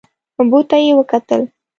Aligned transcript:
اوبو 0.37 0.59
ته 0.69 0.75
یې 0.85 0.91
وکتل. 0.99 1.41